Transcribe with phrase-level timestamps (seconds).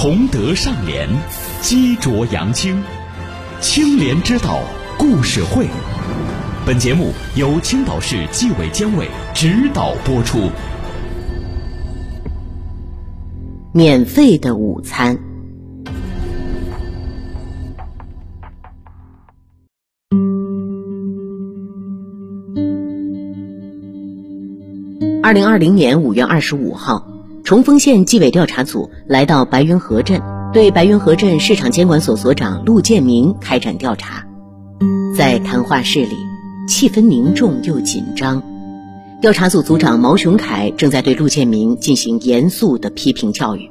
[0.00, 1.08] 崇德尚廉，
[1.60, 2.80] 积浊扬清，
[3.60, 4.60] 清廉之道
[4.96, 5.66] 故事会。
[6.64, 10.52] 本节目由青岛市纪委监委指导播出。
[13.72, 15.18] 免费的午餐。
[25.24, 27.07] 二零二零年五月二十五号，
[27.48, 30.20] 崇丰县纪委调查组来到白云河镇，
[30.52, 34.22] 对白云河镇市场监管所所长陆建明开展调查。
[35.16, 36.14] 在谈话室里，
[36.68, 38.42] 气氛凝重又紧张。
[39.22, 43.70] 调查组组长毛雄凯正在对陆建明进行严肃的批评教育。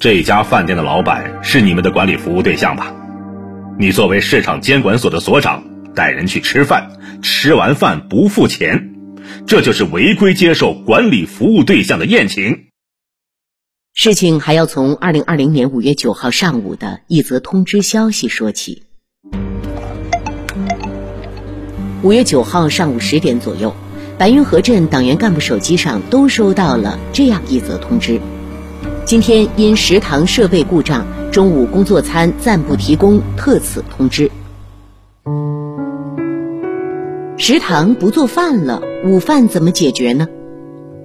[0.00, 2.92] 这家饭店的老板是你们的管理服务对象吧？
[3.78, 5.62] 你作为市场监管所的所长，
[5.94, 6.90] 带人去吃饭，
[7.22, 8.96] 吃完饭不付钱。
[9.46, 12.65] 这就是违规接受管理服务对象的宴请。
[13.98, 18.82] 事情还要从二零二零年五月九号上午的一则通知消息说起。
[22.02, 23.74] 五月九号上午十点左右，
[24.18, 28.20] 白云河镇党员干部手机上都收到了这样一则通知：
[29.06, 34.30] 今天因食堂设备故障，中午工作餐暂不提供，特此通知。
[37.38, 40.28] 食堂不做饭了，午饭怎么解决呢？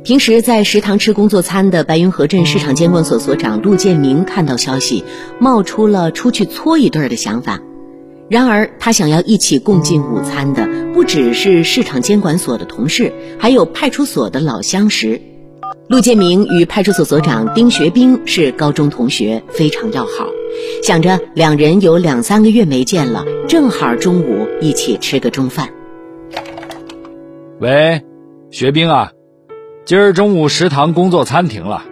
[0.03, 5.03] 平时在食堂吃工作餐的白云河镇市场监管所所长陆建明看到消息，
[5.39, 7.59] 冒出了出去搓一顿的想法。
[8.27, 15.21] 然而，他想要一起共进午餐的不只是市场监管所的同事，还有派出所的老相识。
[15.87, 20.27] 陆建明与派出所所长丁学兵是高中同学，非常要好。
[20.81, 25.69] 想着两人有两三个月没见了，正好中午一起吃个中饭。
[27.59, 28.01] 喂，
[28.49, 29.11] 学兵啊，
[29.83, 31.83] 今儿中午食堂工作餐停了，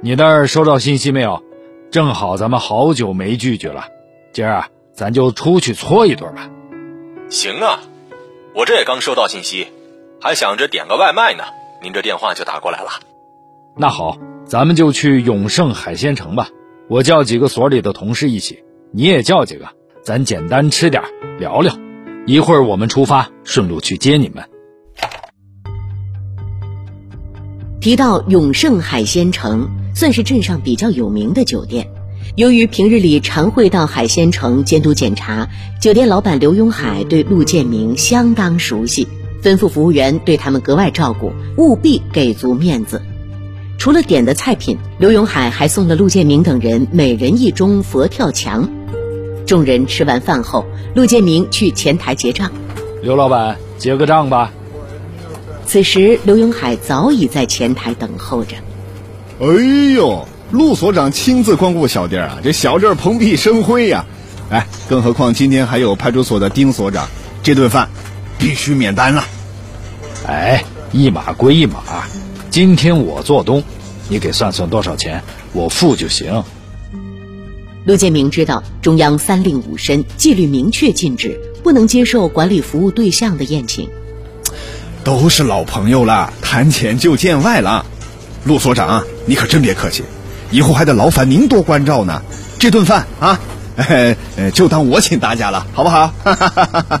[0.00, 1.42] 你那儿收到信息没有？
[1.90, 3.84] 正好咱们好久没聚聚了，
[4.32, 6.48] 今儿啊，咱就出去搓一顿吧。
[7.28, 7.80] 行啊，
[8.54, 9.68] 我这也刚收到信息，
[10.22, 11.44] 还想着点个外卖呢，
[11.82, 12.88] 您这电话就打过来了。
[13.76, 14.16] 那好，
[14.46, 16.48] 咱们就去永盛海鲜城吧。
[16.88, 19.68] 我叫几个所里的同事一起，你也叫几个，
[20.02, 21.02] 咱简单吃点，
[21.38, 21.74] 聊聊。
[22.26, 24.48] 一会儿我们出发，顺路去接你们。
[27.84, 31.86] 提到永盛海鲜城，算是镇上比较有名的酒店。
[32.34, 35.50] 由于平日里常会到海鲜城监督检查，
[35.82, 39.06] 酒店老板刘永海对陆建明相当熟悉，
[39.42, 43.02] 吩咐服务员对他们格外照顾，务必给足面子。
[43.76, 48.66] 除了点的菜品，刘永海还送了陆建明等人每人一盅佛跳墙。
[49.44, 52.50] 众人吃完饭后，陆建明去前台结账。
[53.02, 54.50] 刘老板，结个账吧。
[55.74, 58.54] 此时，刘永海早已在前台等候着。
[59.40, 64.06] 哎呦，陆所长亲自光顾小店啊，这小店蓬荜生辉呀！
[64.50, 67.08] 哎，更何况今天还有派出所的丁所长，
[67.42, 67.88] 这顿饭
[68.38, 69.24] 必须免单了。
[70.28, 70.62] 哎，
[70.92, 71.82] 一码归一码，
[72.50, 73.64] 今天我做东，
[74.08, 76.44] 你给算算多少钱，我付就行。
[77.84, 83.90] 陆建明知道中央三令五申，纪律明确禁止，不能接受管理服务对象的宴请。
[85.04, 87.84] 都是老朋友了，谈钱就见外了。
[88.44, 90.02] 陆所长，你可真别客气，
[90.50, 92.22] 以后还得劳烦您多关照呢。
[92.58, 93.38] 这顿饭啊，
[94.54, 96.10] 就当我请大家了，好不好？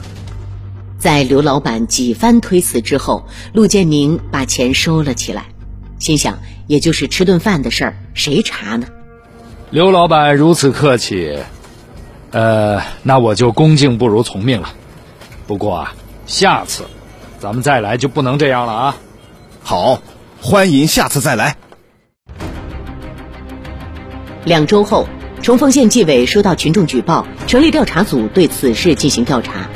[0.98, 5.46] 在刘老板几番推辞之后，陆建明把钱收了起来，
[5.98, 8.86] 心想，也就是吃顿饭的事儿，谁查呢？
[9.70, 11.38] 刘老板如此客气，
[12.32, 14.68] 呃，那我就恭敬不如从命了。
[15.46, 15.94] 不过啊，
[16.26, 16.84] 下次。
[17.44, 18.96] 咱们再来就不能这样了啊！
[19.62, 20.00] 好，
[20.40, 21.58] 欢迎下次再来。
[24.46, 25.06] 两周后，
[25.42, 29.68] 崇丰县纪委收到群众举报，成立调查组对此事进行调查。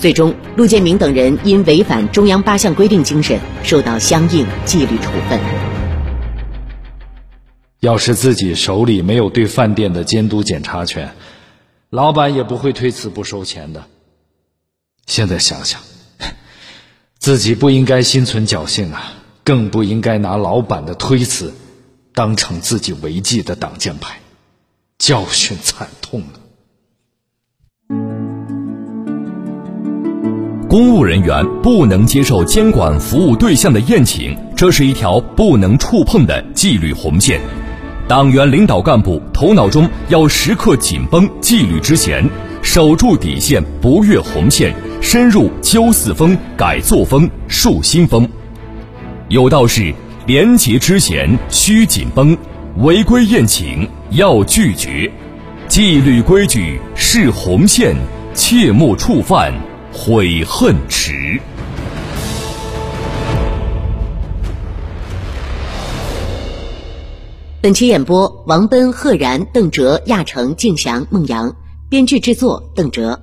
[0.00, 5.38] 最终，陆建明等人因违反中央八项规定精神，受到相应纪律处分。
[7.78, 11.14] 要是自己手里没有对饭店的监督检查权，
[11.88, 13.84] 老板也不会推辞不收钱的。
[15.06, 15.80] 现在想想。
[17.22, 19.12] 自己不应该心存侥幸啊，
[19.44, 21.54] 更不应该拿老板的推辞
[22.12, 24.18] 当成自己违纪的挡箭牌，
[24.98, 26.34] 教训惨痛啊！
[30.68, 37.40] 公务人员不能接受监管服务对象的宴请，这是一条不能触碰的纪律红线。
[38.08, 42.28] 党员领导干部头脑中要时刻紧绷纪律之弦，
[42.64, 44.74] 守住底线，不越红线。
[45.02, 48.26] 深入纠四风，改作风，树新风。
[49.28, 49.92] 有道是：
[50.26, 52.38] 廉洁之弦须紧绷，
[52.78, 55.12] 违规宴请要拒绝，
[55.66, 57.94] 纪律规矩是红线，
[58.32, 59.52] 切莫触犯，
[59.92, 61.38] 悔恨迟。
[67.60, 71.54] 本期演播：王奔、贺然、邓哲、亚成、静祥、孟阳，
[71.90, 73.20] 编剧制作：邓哲。